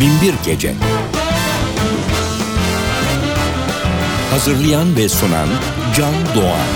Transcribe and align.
Binbir 0.00 0.34
Gece 0.44 0.74
Hazırlayan 4.30 4.96
ve 4.96 5.08
sunan 5.08 5.48
Can 5.96 6.14
Doğan 6.34 6.66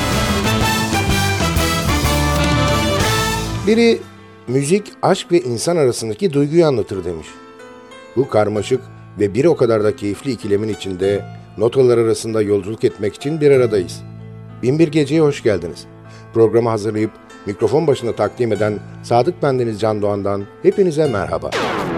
Biri 3.67 3.99
müzik, 4.49 4.93
aşk 5.03 5.33
ve 5.33 5.41
insan 5.41 5.77
arasındaki 5.77 6.33
duyguyu 6.33 6.67
anlatır 6.67 7.05
demiş. 7.05 7.27
Bu 8.17 8.29
karmaşık 8.29 8.81
ve 9.21 9.35
bir 9.35 9.45
o 9.45 9.57
kadar 9.57 9.85
da 9.85 9.97
keyifli 9.97 10.31
ikilemin 10.31 10.69
içinde 10.69 11.25
notalar 11.59 11.99
arasında 11.99 12.43
yolculuk 12.43 12.85
etmek 12.85 13.15
için 13.15 13.41
bir 13.41 13.51
aradayız. 13.51 14.03
Binbir 14.63 14.89
Gece'ye 14.89 15.21
hoş 15.21 15.43
geldiniz. 15.43 15.87
Programı 16.35 16.69
hazırlayıp 16.69 17.11
mikrofon 17.47 17.87
başında 17.87 18.17
takdim 18.17 18.53
eden 18.53 18.79
Sadık 19.03 19.43
Bendeniz 19.43 19.81
Can 19.81 20.03
Doğan'dan 20.03 20.45
hepinize 20.63 21.09
merhaba. 21.09 21.51
Yıl 21.55 21.98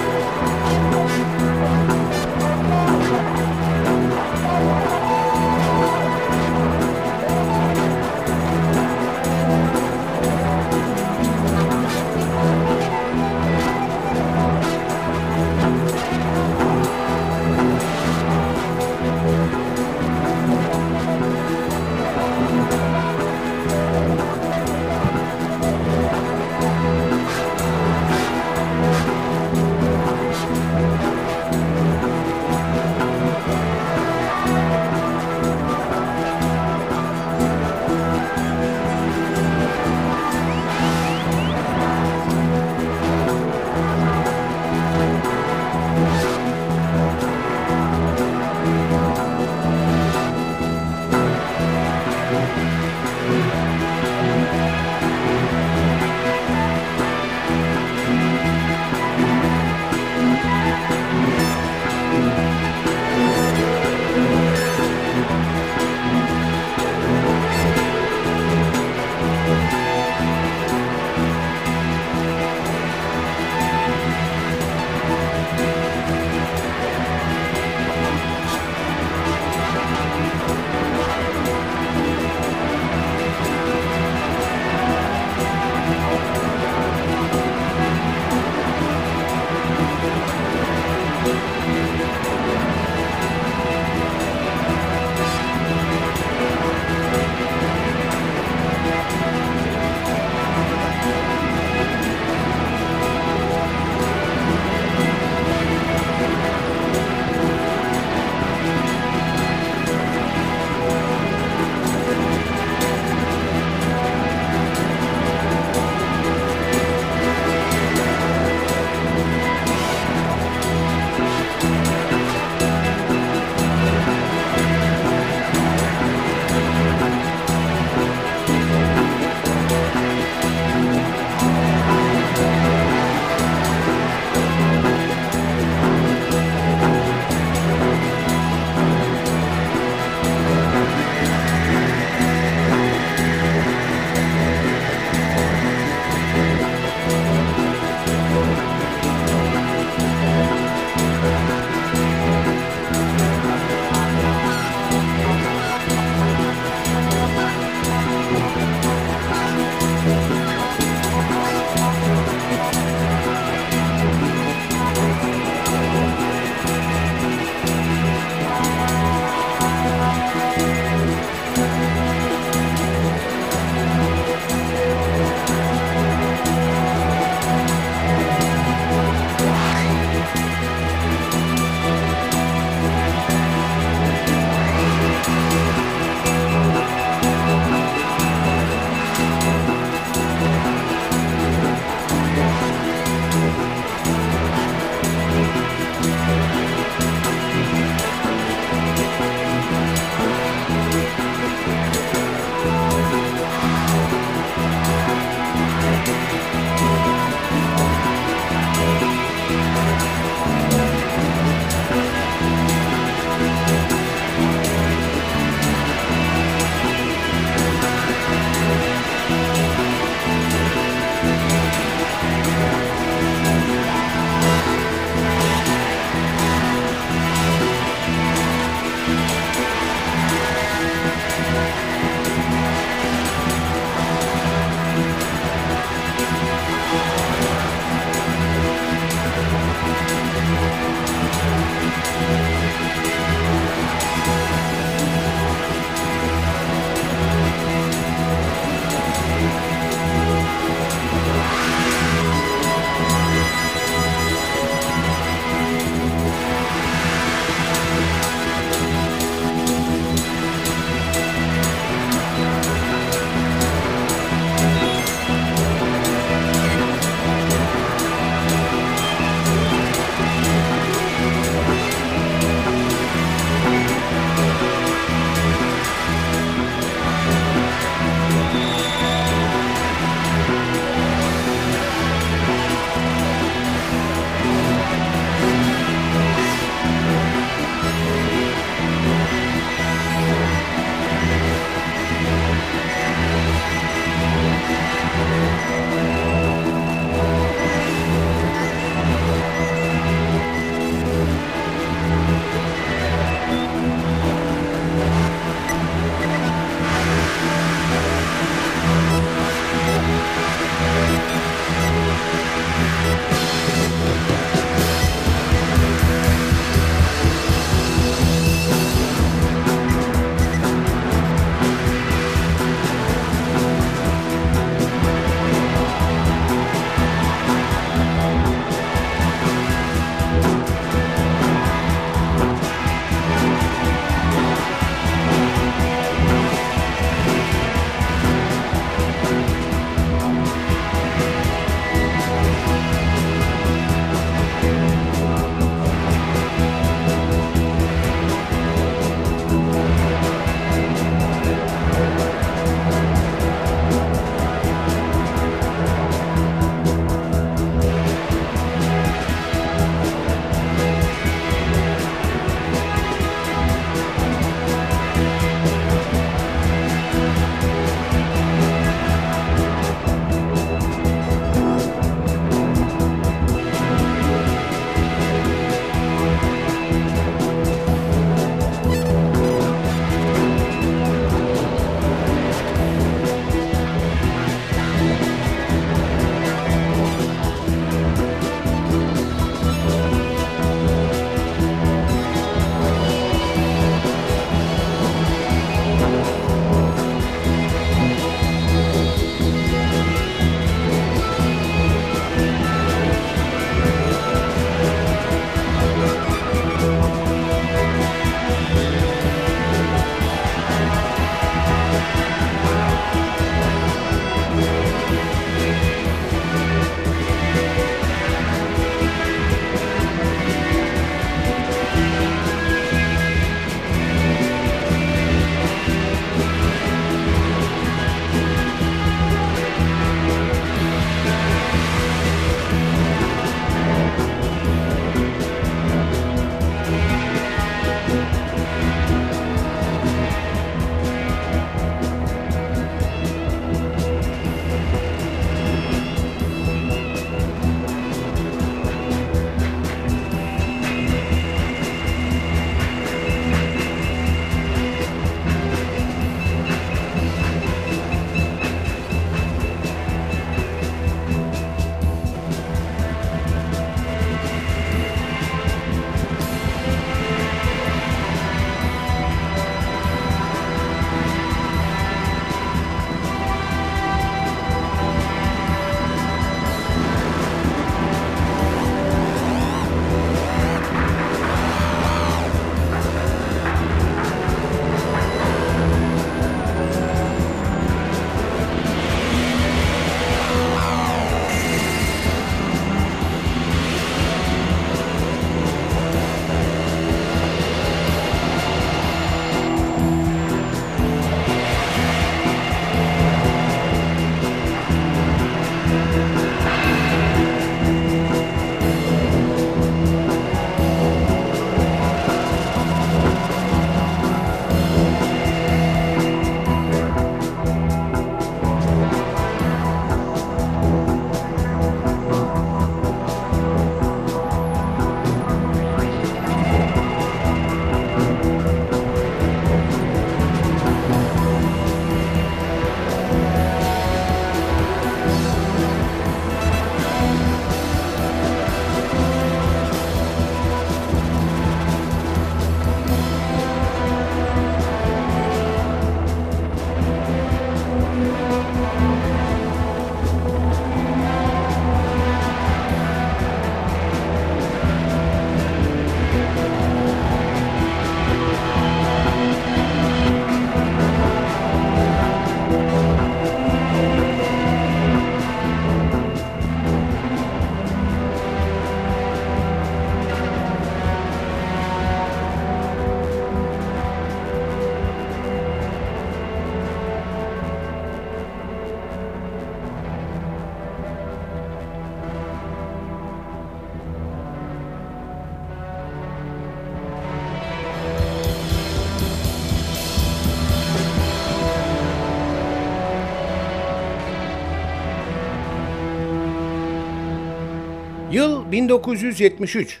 1973. 598.72 600.00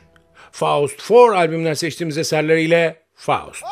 Faust 0.52 1.10
4 1.10 1.36
albümünden 1.36 1.74
seçtiğimiz 1.74 2.18
eserleriyle 2.18 3.02
Faust. 3.14 3.64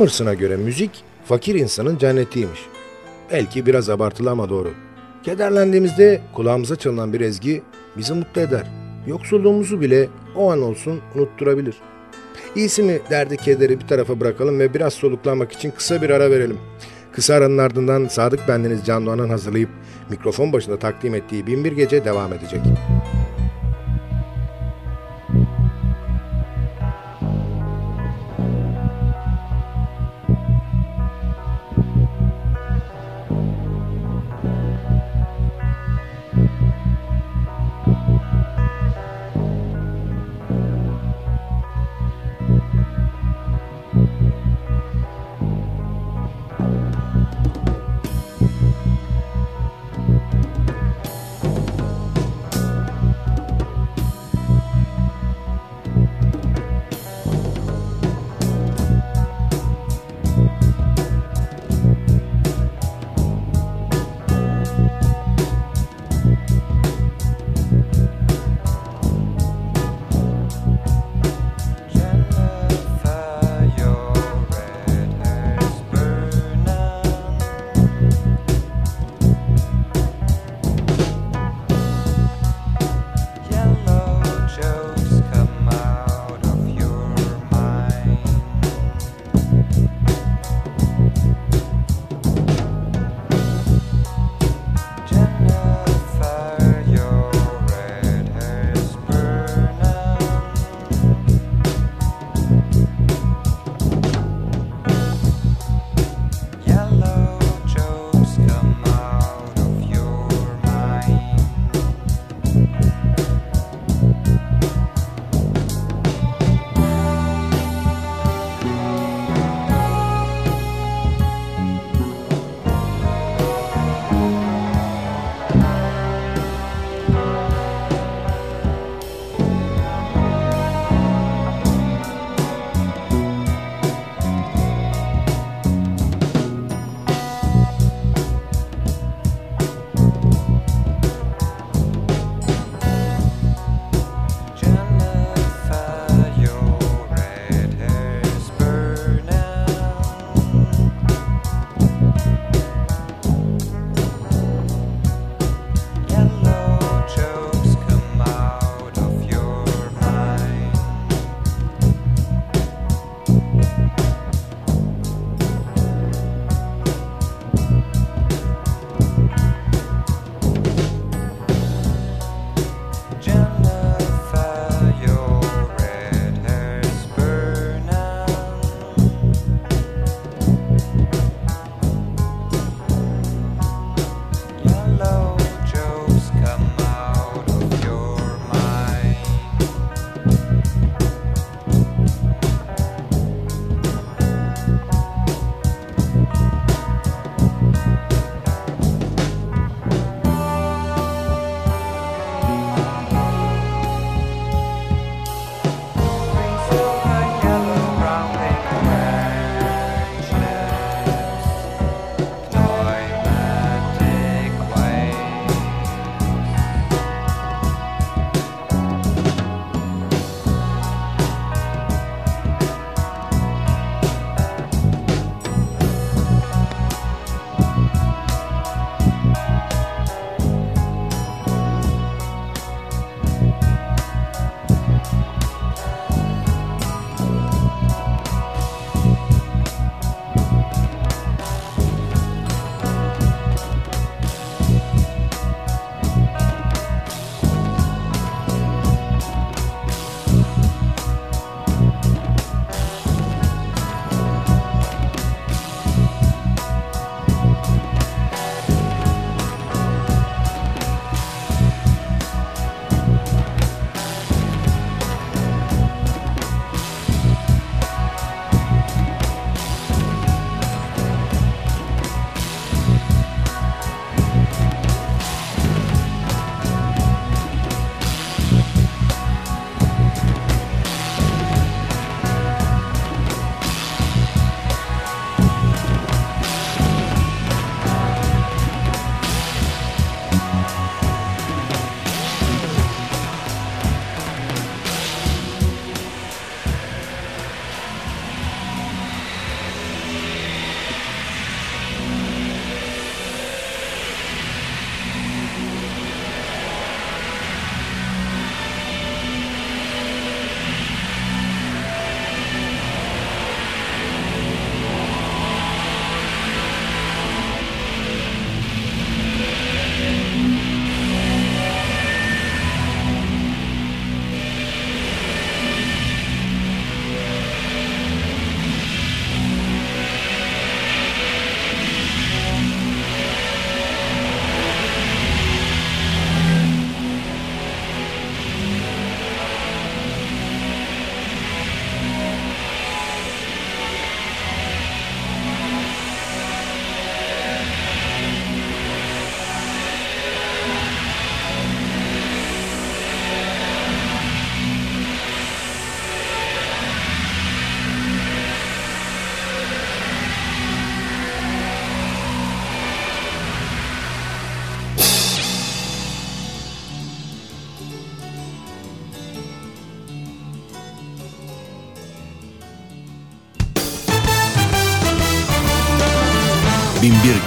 Emerson'a 0.00 0.34
göre 0.34 0.56
müzik 0.56 0.90
fakir 1.24 1.54
insanın 1.54 1.98
cennetiymiş. 1.98 2.60
Belki 3.32 3.66
biraz 3.66 3.90
abartılı 3.90 4.30
ama 4.30 4.48
doğru. 4.48 4.70
Kederlendiğimizde 5.22 6.20
kulağımıza 6.32 6.76
çalınan 6.76 7.12
bir 7.12 7.20
ezgi 7.20 7.62
bizi 7.96 8.14
mutlu 8.14 8.40
eder. 8.40 8.66
Yoksulluğumuzu 9.06 9.80
bile 9.80 10.08
o 10.36 10.52
an 10.52 10.62
olsun 10.62 11.00
unutturabilir. 11.14 11.76
İyisi 12.56 12.82
mi 12.82 13.00
derdi 13.10 13.36
kederi 13.36 13.80
bir 13.80 13.86
tarafa 13.86 14.20
bırakalım 14.20 14.58
ve 14.58 14.74
biraz 14.74 14.94
soluklanmak 14.94 15.52
için 15.52 15.70
kısa 15.70 16.02
bir 16.02 16.10
ara 16.10 16.30
verelim. 16.30 16.58
Kısa 17.12 17.34
aranın 17.34 17.58
ardından 17.58 18.06
Sadık 18.06 18.48
Bendeniz 18.48 18.84
Can 18.86 19.06
Doğan'ın 19.06 19.28
hazırlayıp 19.28 19.70
mikrofon 20.10 20.52
başında 20.52 20.78
takdim 20.78 21.14
ettiği 21.14 21.46
Binbir 21.46 21.72
Gece 21.72 22.04
devam 22.04 22.32
edecek. 22.32 22.60
Binbir 22.64 23.19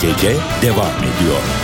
Gece 0.03 0.35
devam 0.61 0.97
ediyor. 0.97 1.62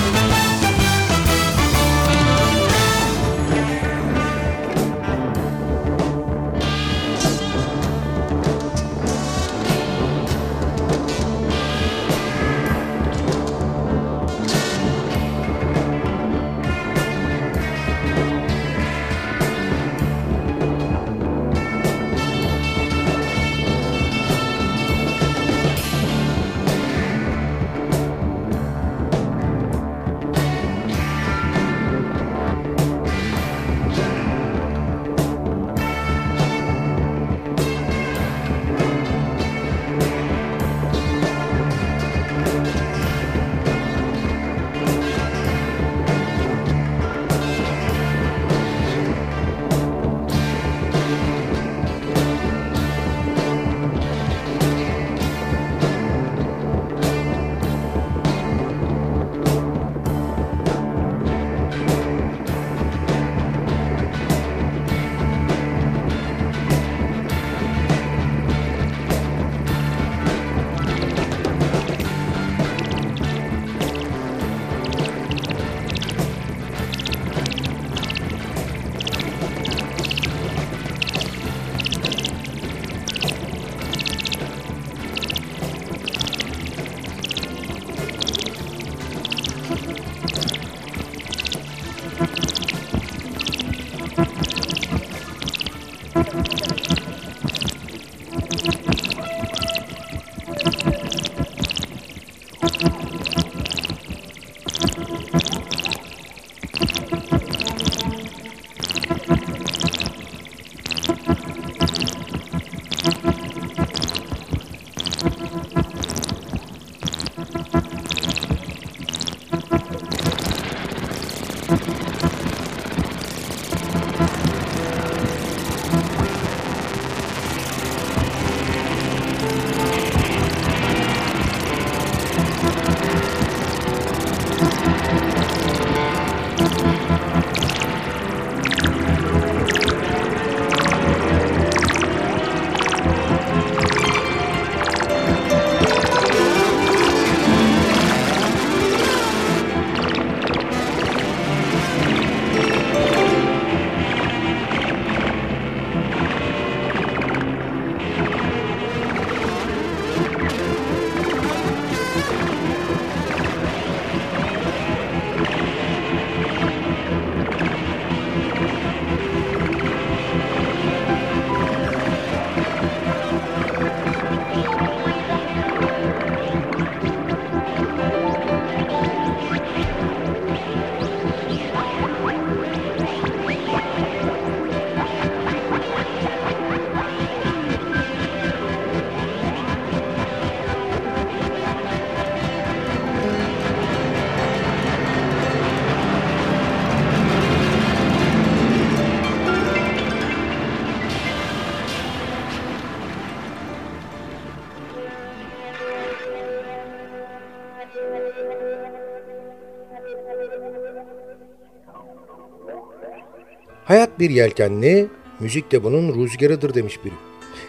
Bir 214.19 214.29
yelkenli, 214.29 215.07
müzik 215.39 215.71
de 215.71 215.83
bunun 215.83 216.23
rüzgarıdır 216.23 216.73
demiş 216.73 216.99
biri. 217.05 217.13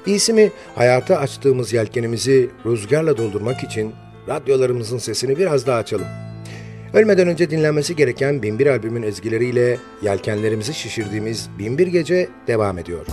İyisi 0.07 0.33
mi 0.33 0.51
hayata 0.75 1.17
açtığımız 1.17 1.73
yelkenimizi 1.73 2.51
rüzgarla 2.67 3.17
doldurmak 3.17 3.65
için 3.65 3.93
radyolarımızın 4.29 4.99
sesini 4.99 5.39
biraz 5.39 5.67
daha 5.67 5.79
açalım. 5.79 6.07
Ölmeden 6.95 7.29
önce 7.29 7.51
dinlenmesi 7.51 7.97
gereken 7.97 8.43
Binbir 8.43 8.67
albümün 8.67 9.03
ezgileriyle 9.03 9.79
yelkenlerimizi 10.03 10.75
şişirdiğimiz 10.75 11.49
Binbir 11.59 11.87
Gece 11.87 12.29
devam 12.47 12.79
ediyor. 12.79 13.07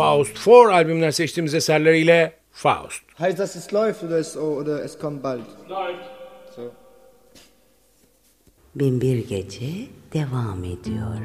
Faust 0.00 0.38
Four 0.38 0.70
albümünden 0.70 1.10
seçtiğimiz 1.10 1.54
eserleriyle 1.54 2.32
Faust. 2.52 3.02
Heißt 3.18 3.38
das 3.38 3.56
es 3.56 3.72
läuft 3.72 4.02
oder 4.02 4.18
es, 4.18 4.36
oder 4.36 4.84
es 4.84 4.98
kommt 4.98 5.22
bald? 5.22 5.44
Läuft. 5.68 6.10
So. 6.56 6.62
Bin 8.74 9.00
bir 9.00 9.28
gece 9.28 9.88
devam 10.14 10.64
ediyor. 10.64 11.20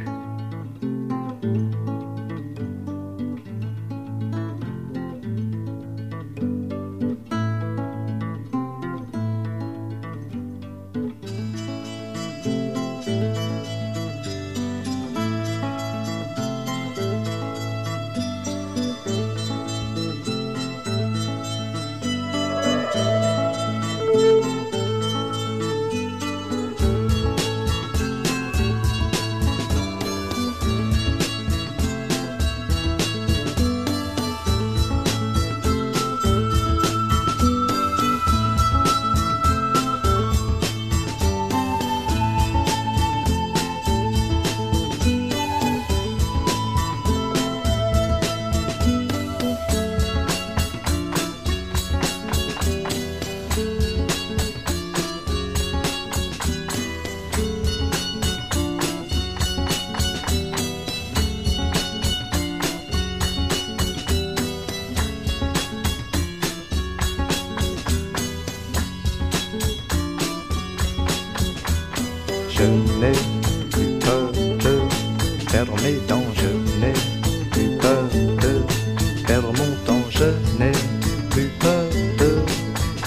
Cooper, 81.35 81.89
Bill, 82.17 82.45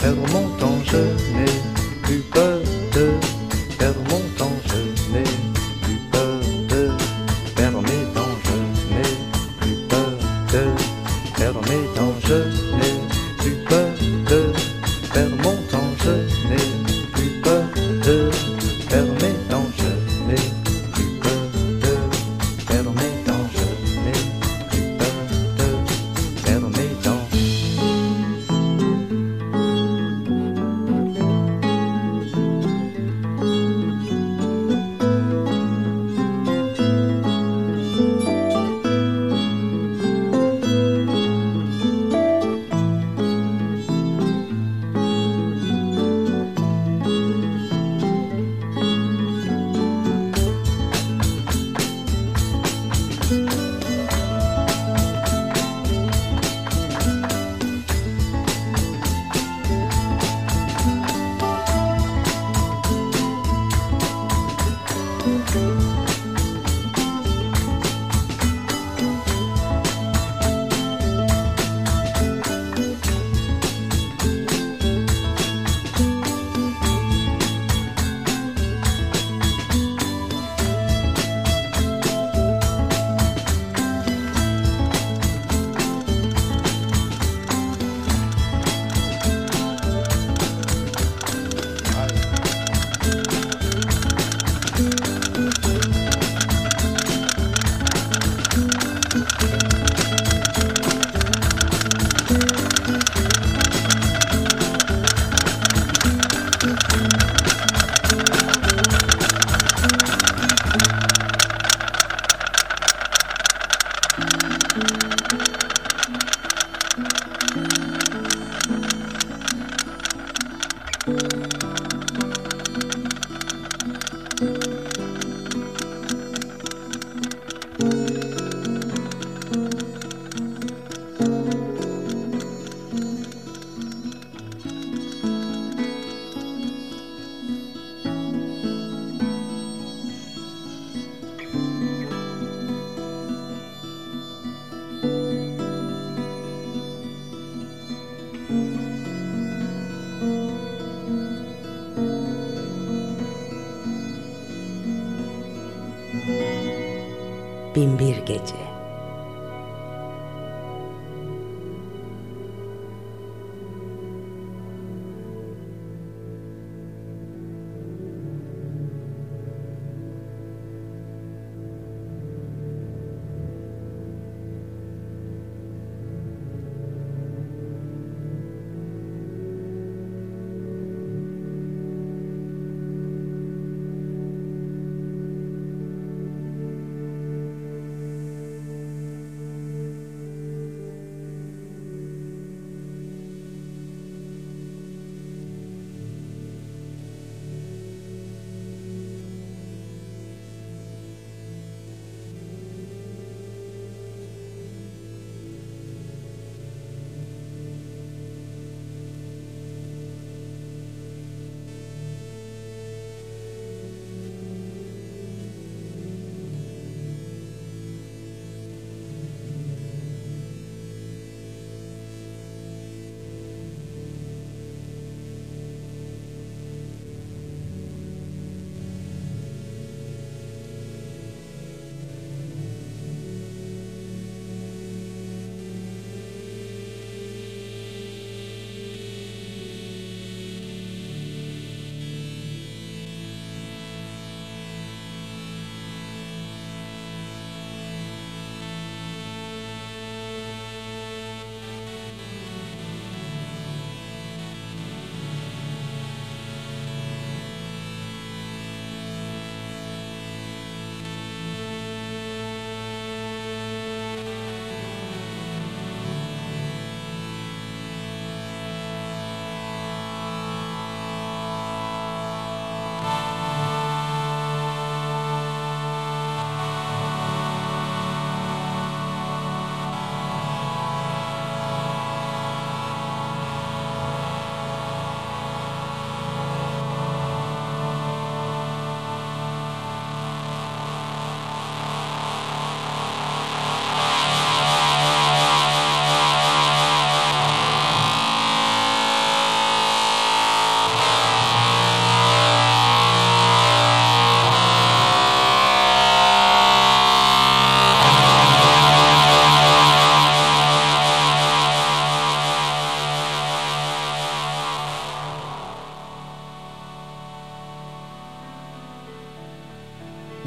Elmore. 0.05 0.38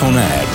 Binbir 0.00 0.10
Gece 0.10 0.12
sona 0.12 0.20
erdi. 0.20 0.49